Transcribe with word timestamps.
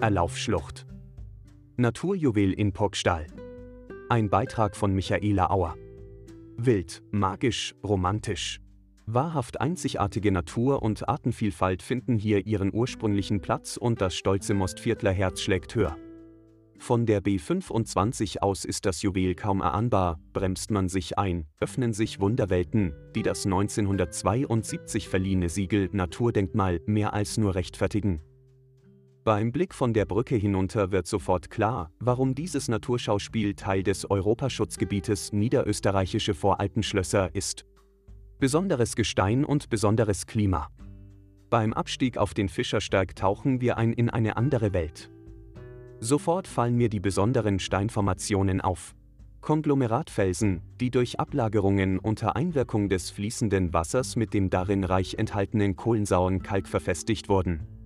Erlaufschlucht. 0.00 0.86
Naturjuwel 1.76 2.52
in 2.52 2.72
Pockstall. 2.72 3.26
Ein 4.08 4.30
Beitrag 4.30 4.76
von 4.76 4.94
Michaela 4.94 5.50
Auer. 5.50 5.74
Wild, 6.56 7.02
magisch, 7.10 7.74
romantisch. 7.84 8.60
Wahrhaft 9.06 9.60
einzigartige 9.60 10.30
Natur 10.30 10.82
und 10.82 11.08
Artenvielfalt 11.08 11.82
finden 11.82 12.16
hier 12.16 12.46
ihren 12.46 12.72
ursprünglichen 12.72 13.40
Platz 13.40 13.76
und 13.76 14.00
das 14.00 14.14
stolze 14.14 14.54
Mostviertler 14.54 15.10
Herz 15.10 15.40
schlägt 15.40 15.74
höher. 15.74 15.96
Von 16.78 17.04
der 17.04 17.20
B25 17.20 18.38
aus 18.38 18.64
ist 18.64 18.86
das 18.86 19.02
Juwel 19.02 19.34
kaum 19.34 19.60
erahnbar, 19.60 20.20
bremst 20.32 20.70
man 20.70 20.88
sich 20.88 21.18
ein, 21.18 21.44
öffnen 21.58 21.92
sich 21.92 22.20
Wunderwelten, 22.20 22.94
die 23.16 23.22
das 23.22 23.46
1972 23.46 25.08
verliehene 25.08 25.48
Siegel 25.48 25.88
Naturdenkmal 25.90 26.80
mehr 26.86 27.14
als 27.14 27.36
nur 27.36 27.56
rechtfertigen. 27.56 28.22
Beim 29.28 29.52
Blick 29.52 29.74
von 29.74 29.92
der 29.92 30.06
Brücke 30.06 30.36
hinunter 30.36 30.90
wird 30.90 31.06
sofort 31.06 31.50
klar, 31.50 31.90
warum 32.00 32.34
dieses 32.34 32.66
Naturschauspiel 32.68 33.52
Teil 33.52 33.82
des 33.82 34.10
Europaschutzgebietes 34.10 35.34
Niederösterreichische 35.34 36.32
Voralpenschlösser 36.32 37.34
ist. 37.34 37.66
Besonderes 38.38 38.96
Gestein 38.96 39.44
und 39.44 39.68
besonderes 39.68 40.26
Klima. 40.26 40.68
Beim 41.50 41.74
Abstieg 41.74 42.16
auf 42.16 42.32
den 42.32 42.48
Fischersteig 42.48 43.16
tauchen 43.16 43.60
wir 43.60 43.76
ein 43.76 43.92
in 43.92 44.08
eine 44.08 44.38
andere 44.38 44.72
Welt. 44.72 45.10
Sofort 46.00 46.48
fallen 46.48 46.76
mir 46.76 46.88
die 46.88 47.00
besonderen 47.00 47.58
Steinformationen 47.58 48.62
auf. 48.62 48.94
Konglomeratfelsen, 49.42 50.62
die 50.80 50.90
durch 50.90 51.20
Ablagerungen 51.20 51.98
unter 51.98 52.34
Einwirkung 52.34 52.88
des 52.88 53.10
fließenden 53.10 53.74
Wassers 53.74 54.16
mit 54.16 54.32
dem 54.32 54.48
darin 54.48 54.84
reich 54.84 55.16
enthaltenen 55.16 55.76
kohlensauren 55.76 56.42
Kalk 56.42 56.66
verfestigt 56.66 57.28
wurden. 57.28 57.77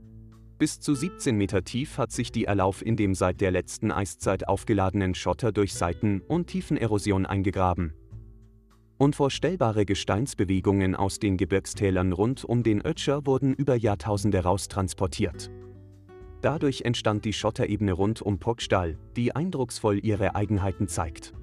Bis 0.62 0.78
zu 0.78 0.94
17 0.94 1.36
Meter 1.36 1.64
tief 1.64 1.98
hat 1.98 2.12
sich 2.12 2.30
die 2.30 2.44
Erlauf 2.44 2.86
in 2.86 2.94
dem 2.94 3.16
seit 3.16 3.40
der 3.40 3.50
letzten 3.50 3.90
Eiszeit 3.90 4.46
aufgeladenen 4.46 5.16
Schotter 5.16 5.50
durch 5.50 5.74
Seiten- 5.74 6.20
und 6.20 6.46
Tiefenerosion 6.46 7.26
eingegraben. 7.26 7.94
Unvorstellbare 8.96 9.84
Gesteinsbewegungen 9.84 10.94
aus 10.94 11.18
den 11.18 11.36
Gebirgstälern 11.36 12.12
rund 12.12 12.44
um 12.44 12.62
den 12.62 12.80
Ötscher 12.80 13.26
wurden 13.26 13.54
über 13.54 13.74
Jahrtausende 13.74 14.44
raustransportiert. 14.44 15.50
Dadurch 16.42 16.82
entstand 16.82 17.24
die 17.24 17.32
Schotterebene 17.32 17.94
rund 17.94 18.22
um 18.22 18.38
Pockstall, 18.38 19.00
die 19.16 19.34
eindrucksvoll 19.34 19.98
ihre 20.04 20.36
Eigenheiten 20.36 20.86
zeigt. 20.86 21.34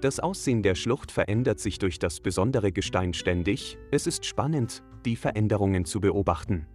Das 0.00 0.20
Aussehen 0.20 0.62
der 0.62 0.76
Schlucht 0.76 1.10
verändert 1.10 1.58
sich 1.58 1.80
durch 1.80 1.98
das 1.98 2.20
besondere 2.20 2.70
Gestein 2.70 3.14
ständig, 3.14 3.78
es 3.90 4.06
ist 4.06 4.24
spannend, 4.24 4.84
die 5.04 5.16
Veränderungen 5.16 5.86
zu 5.86 6.00
beobachten. 6.00 6.68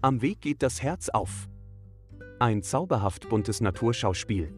Am 0.00 0.22
Weg 0.22 0.40
geht 0.40 0.62
das 0.62 0.80
Herz 0.80 1.08
auf. 1.08 1.48
Ein 2.38 2.62
zauberhaft 2.62 3.28
buntes 3.28 3.60
Naturschauspiel. 3.60 4.54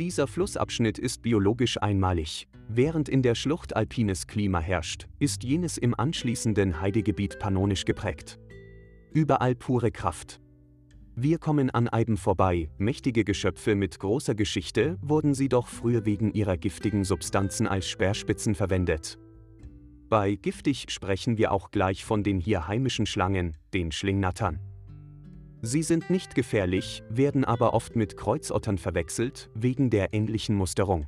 Dieser 0.00 0.26
Flussabschnitt 0.26 0.98
ist 0.98 1.22
biologisch 1.22 1.80
einmalig. 1.80 2.48
Während 2.68 3.08
in 3.08 3.22
der 3.22 3.36
Schlucht 3.36 3.76
alpines 3.76 4.26
Klima 4.26 4.58
herrscht, 4.58 5.06
ist 5.20 5.44
jenes 5.44 5.78
im 5.78 5.94
anschließenden 5.96 6.80
Heidegebiet 6.80 7.38
pannonisch 7.38 7.84
geprägt. 7.84 8.40
Überall 9.12 9.54
pure 9.54 9.92
Kraft. 9.92 10.40
Wir 11.14 11.38
kommen 11.38 11.70
an 11.70 11.86
Eiben 11.86 12.16
vorbei, 12.16 12.68
mächtige 12.78 13.22
Geschöpfe 13.22 13.76
mit 13.76 14.00
großer 14.00 14.34
Geschichte, 14.34 14.98
wurden 15.02 15.34
sie 15.34 15.50
doch 15.50 15.68
früher 15.68 16.04
wegen 16.04 16.32
ihrer 16.32 16.56
giftigen 16.56 17.04
Substanzen 17.04 17.68
als 17.68 17.86
Speerspitzen 17.86 18.56
verwendet. 18.56 19.20
Bei 20.12 20.34
giftig 20.34 20.90
sprechen 20.90 21.38
wir 21.38 21.52
auch 21.52 21.70
gleich 21.70 22.04
von 22.04 22.22
den 22.22 22.38
hier 22.38 22.68
heimischen 22.68 23.06
Schlangen, 23.06 23.56
den 23.72 23.92
Schlingnattern. 23.92 24.60
Sie 25.62 25.82
sind 25.82 26.10
nicht 26.10 26.34
gefährlich, 26.34 27.02
werden 27.08 27.46
aber 27.46 27.72
oft 27.72 27.96
mit 27.96 28.18
Kreuzottern 28.18 28.76
verwechselt, 28.76 29.48
wegen 29.54 29.88
der 29.88 30.12
ähnlichen 30.12 30.54
Musterung. 30.54 31.06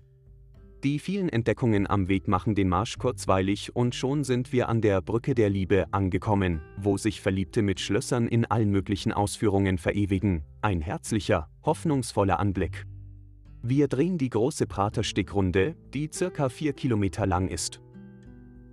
Die 0.85 0.99
vielen 0.99 1.29
Entdeckungen 1.29 1.87
am 1.87 2.09
Weg 2.09 2.29
machen 2.29 2.55
den 2.55 2.71
Marsch 2.71 2.97
kurzweilig 2.97 3.77
und 3.77 3.95
schon 3.95 4.25
sind 4.25 4.55
wir 4.55 4.71
an 4.71 4.81
der 4.81 5.03
Brücke 5.03 5.35
der 5.35 5.51
Liebe 5.51 5.85
angekommen, 5.91 6.63
wo 6.79 6.97
sich 6.97 7.21
Verliebte 7.21 7.61
mit 7.61 7.81
Schlössern 7.81 8.27
in 8.27 8.47
allen 8.47 8.71
möglichen 8.71 9.13
Ausführungen 9.13 9.77
verewigen. 9.77 10.45
Ein 10.63 10.81
herzlicher, 10.81 11.51
hoffnungsvoller 11.63 12.41
Anblick. 12.41 12.87
Wir 13.63 13.87
drehen 13.87 14.17
die 14.17 14.31
große 14.31 14.67
Praterstickrunde, 14.67 15.77
die 15.93 16.09
circa 16.11 16.49
vier 16.49 16.73
Kilometer 16.73 17.27
lang 17.27 17.49
ist. 17.49 17.83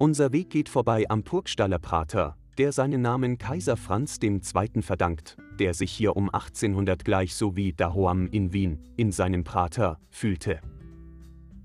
Unser 0.01 0.33
Weg 0.33 0.49
geht 0.49 0.67
vorbei 0.67 1.05
am 1.09 1.21
Purgstaller 1.21 1.77
Prater, 1.77 2.35
der 2.57 2.71
seinen 2.71 3.03
Namen 3.03 3.37
Kaiser 3.37 3.77
Franz 3.77 4.17
II. 4.23 4.41
verdankt, 4.81 5.37
der 5.59 5.75
sich 5.75 5.91
hier 5.91 6.15
um 6.15 6.27
1800 6.33 7.05
gleich 7.05 7.35
so 7.35 7.55
wie 7.55 7.71
Dahoam 7.71 8.25
in 8.25 8.51
Wien, 8.51 8.79
in 8.97 9.11
seinem 9.11 9.43
Prater, 9.43 9.99
fühlte. 10.09 10.59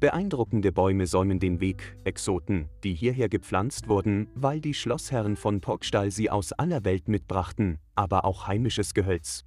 Beeindruckende 0.00 0.70
Bäume 0.70 1.06
säumen 1.06 1.38
den 1.38 1.60
Weg, 1.60 1.97
Exoten, 2.04 2.69
die 2.84 2.92
hierher 2.92 3.30
gepflanzt 3.30 3.88
wurden, 3.88 4.28
weil 4.34 4.60
die 4.60 4.74
Schlossherren 4.74 5.36
von 5.36 5.62
Pogstall 5.62 6.10
sie 6.10 6.28
aus 6.28 6.53
aller 6.53 6.84
Welt 6.84 7.08
mitbrachten, 7.08 7.78
aber 7.94 8.26
auch 8.26 8.47
heimisches 8.47 8.92
Gehölz. 8.92 9.44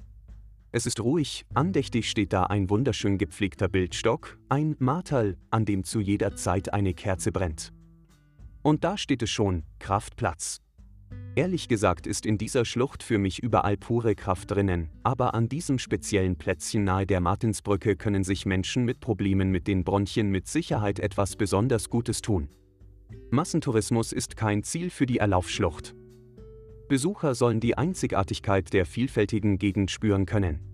Es 0.71 0.87
ist 0.87 0.99
ruhig, 0.99 1.45
andächtig 1.53 2.09
steht 2.09 2.33
da 2.33 2.45
ein 2.45 2.71
wunderschön 2.71 3.19
gepflegter 3.19 3.67
Bildstock, 3.67 4.39
ein 4.49 4.75
Marterl, 4.79 5.37
an 5.51 5.65
dem 5.65 5.83
zu 5.83 5.99
jeder 5.99 6.35
Zeit 6.35 6.73
eine 6.73 6.95
Kerze 6.95 7.31
brennt. 7.31 7.71
Und 8.61 8.83
da 8.83 8.97
steht 8.97 9.21
es 9.21 9.29
schon, 9.29 9.63
Kraftplatz. 9.79 10.61
Ehrlich 11.35 11.67
gesagt 11.67 12.07
ist 12.07 12.25
in 12.25 12.37
dieser 12.37 12.65
Schlucht 12.65 13.01
für 13.01 13.17
mich 13.17 13.41
überall 13.41 13.77
pure 13.77 14.15
Kraft 14.15 14.51
drinnen, 14.51 14.89
aber 15.03 15.33
an 15.33 15.47
diesem 15.47 15.79
speziellen 15.79 16.37
Plätzchen 16.37 16.83
nahe 16.83 17.05
der 17.05 17.21
Martinsbrücke 17.21 17.95
können 17.95 18.23
sich 18.23 18.45
Menschen 18.45 18.83
mit 18.83 18.99
Problemen 18.99 19.49
mit 19.51 19.67
den 19.67 19.83
Bronchien 19.83 20.29
mit 20.29 20.47
Sicherheit 20.47 20.99
etwas 20.99 21.35
besonders 21.35 21.89
Gutes 21.89 22.21
tun. 22.21 22.49
Massentourismus 23.31 24.11
ist 24.11 24.35
kein 24.35 24.63
Ziel 24.63 24.89
für 24.89 25.05
die 25.05 25.19
Erlaufschlucht. 25.19 25.95
Besucher 26.87 27.35
sollen 27.35 27.59
die 27.59 27.77
Einzigartigkeit 27.77 28.73
der 28.73 28.85
vielfältigen 28.85 29.59
Gegend 29.59 29.91
spüren 29.91 30.25
können. 30.25 30.68